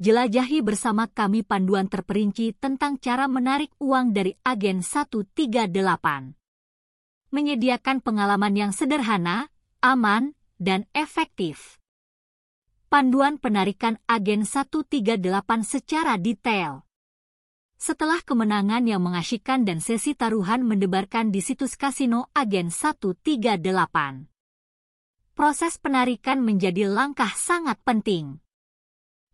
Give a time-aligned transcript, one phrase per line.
[0.00, 5.76] jelajahi bersama kami panduan terperinci tentang cara menarik uang dari agen 138.
[7.30, 9.52] Menyediakan pengalaman yang sederhana,
[9.84, 11.76] aman, dan efektif.
[12.90, 15.22] Panduan penarikan agen 138
[15.62, 16.82] secara detail.
[17.78, 24.26] Setelah kemenangan yang mengasyikkan dan sesi taruhan mendebarkan di situs kasino agen 138.
[25.32, 28.42] Proses penarikan menjadi langkah sangat penting.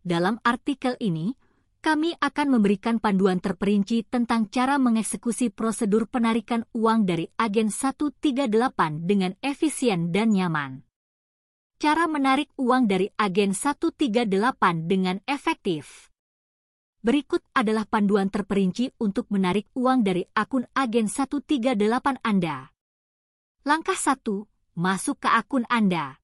[0.07, 1.35] Dalam artikel ini,
[1.83, 9.35] kami akan memberikan panduan terperinci tentang cara mengeksekusi prosedur penarikan uang dari agen 138 dengan
[9.43, 10.87] efisien dan nyaman.
[11.75, 14.31] Cara menarik uang dari agen 138
[14.87, 16.07] dengan efektif.
[17.03, 21.75] Berikut adalah panduan terperinci untuk menarik uang dari akun agen 138
[22.23, 22.71] Anda.
[23.67, 24.23] Langkah 1.
[24.79, 26.23] Masuk ke akun Anda.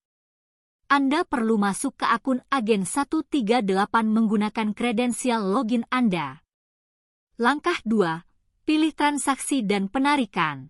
[0.93, 3.65] Anda perlu masuk ke akun agen 138
[4.05, 6.45] menggunakan kredensial login Anda.
[7.41, 8.21] Langkah 2.
[8.61, 10.69] Pilih transaksi dan penarikan.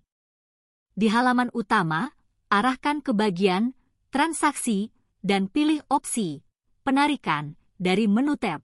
[0.96, 2.16] Di halaman utama,
[2.48, 3.76] arahkan ke bagian
[4.16, 6.40] Transaksi dan pilih opsi
[6.88, 8.64] Penarikan dari menu tab.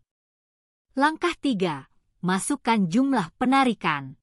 [0.95, 1.91] Langkah 3.
[2.23, 4.15] Masukkan jumlah penarikan.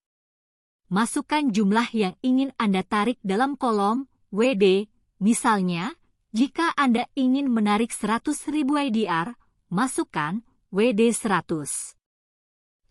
[0.88, 4.88] Masukkan jumlah yang ingin Anda tarik dalam kolom WD,
[5.20, 6.00] misalnya
[6.36, 9.40] jika Anda ingin menarik 100.000 IDR,
[9.72, 11.96] masukkan WD 100.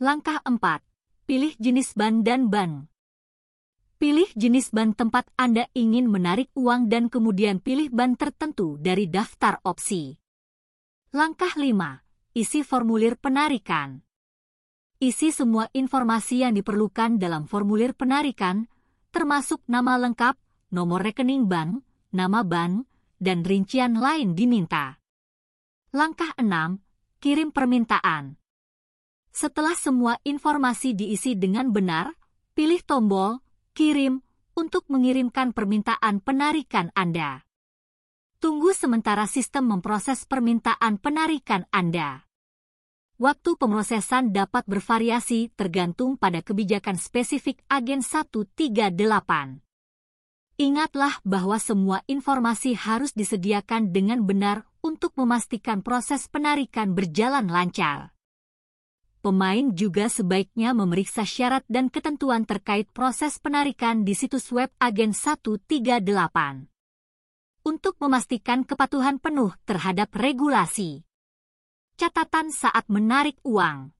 [0.01, 0.81] Langkah 4.
[1.29, 2.89] Pilih jenis ban dan ban.
[4.01, 9.61] Pilih jenis ban tempat Anda ingin menarik uang dan kemudian pilih ban tertentu dari daftar
[9.61, 10.17] opsi.
[11.13, 12.01] Langkah 5.
[12.33, 14.01] Isi formulir penarikan.
[14.97, 18.65] Isi semua informasi yang diperlukan dalam formulir penarikan,
[19.13, 20.33] termasuk nama lengkap,
[20.73, 22.89] nomor rekening bank, nama bank,
[23.25, 25.01] dan rincian lain diminta.
[25.89, 26.45] Langkah 6.
[27.17, 28.37] Kirim permintaan.
[29.33, 32.13] Setelah semua informasi diisi dengan benar,
[32.53, 33.41] pilih tombol
[33.73, 34.21] Kirim
[34.53, 37.43] untuk mengirimkan permintaan penarikan Anda.
[38.37, 42.29] Tunggu sementara sistem memproses permintaan penarikan Anda.
[43.17, 49.64] Waktu pemrosesan dapat bervariasi tergantung pada kebijakan spesifik agen 138.
[50.55, 58.15] Ingatlah bahwa semua informasi harus disediakan dengan benar untuk memastikan proses penarikan berjalan lancar.
[59.19, 66.05] Pemain juga sebaiknya memeriksa syarat dan ketentuan terkait proses penarikan di situs web agen 138
[67.65, 71.01] untuk memastikan kepatuhan penuh terhadap regulasi.
[71.97, 73.94] Catatan saat menarik uang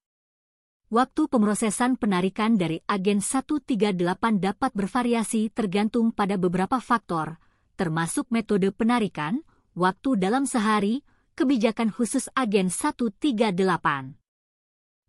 [0.94, 3.98] Waktu pemrosesan penarikan dari agen 138
[4.38, 7.42] dapat bervariasi tergantung pada beberapa faktor,
[7.74, 9.42] termasuk metode penarikan,
[9.74, 11.02] waktu dalam sehari,
[11.34, 14.14] kebijakan khusus agen 138.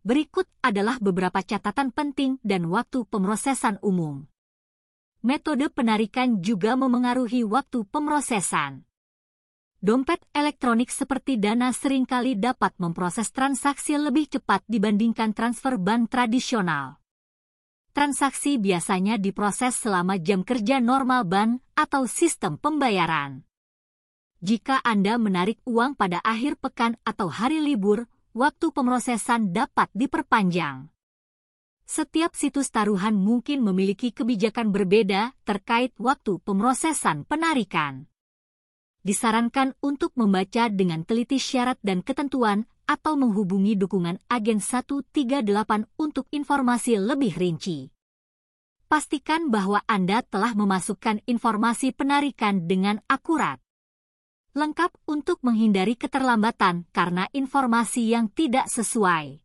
[0.01, 4.25] Berikut adalah beberapa catatan penting dan waktu pemrosesan umum.
[5.21, 8.86] Metode penarikan juga memengaruhi waktu pemrosesan.
[9.77, 16.97] Dompet elektronik seperti Dana sering kali dapat memproses transaksi lebih cepat dibandingkan transfer bank tradisional.
[17.93, 23.45] Transaksi biasanya diproses selama jam kerja normal bank atau sistem pembayaran.
[24.41, 30.89] Jika Anda menarik uang pada akhir pekan atau hari libur, waktu pemrosesan dapat diperpanjang.
[31.85, 38.09] Setiap situs taruhan mungkin memiliki kebijakan berbeda terkait waktu pemrosesan penarikan
[39.07, 45.47] disarankan untuk membaca dengan teliti syarat dan ketentuan atau menghubungi dukungan agen 138
[45.95, 47.95] untuk informasi lebih rinci.
[48.91, 53.63] Pastikan bahwa Anda telah memasukkan informasi penarikan dengan akurat.
[54.55, 59.43] Lengkap untuk menghindari keterlambatan karena informasi yang tidak sesuai.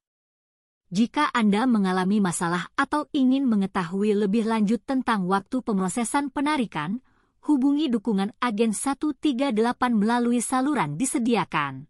[0.91, 7.01] Jika Anda mengalami masalah atau ingin mengetahui lebih lanjut tentang waktu pemrosesan penarikan,
[7.45, 9.53] hubungi dukungan agen 138
[9.93, 11.89] melalui saluran disediakan.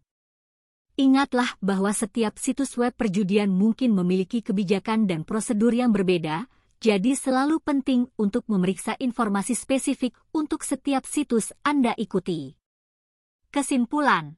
[1.00, 6.52] Ingatlah bahwa setiap situs web perjudian mungkin memiliki kebijakan dan prosedur yang berbeda,
[6.84, 12.58] jadi selalu penting untuk memeriksa informasi spesifik untuk setiap situs Anda ikuti.
[13.48, 14.36] Kesimpulan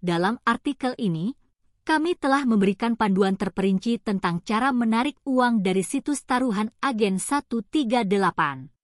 [0.00, 1.36] Dalam artikel ini,
[1.84, 8.79] kami telah memberikan panduan terperinci tentang cara menarik uang dari situs taruhan agen 138.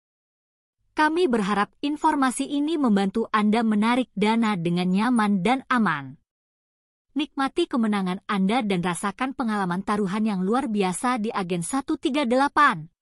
[0.96, 6.16] Kami berharap informasi ini membantu Anda menarik dana dengan nyaman dan aman.
[7.12, 12.95] Nikmati kemenangan Anda dan rasakan pengalaman taruhan yang luar biasa di Agen 138.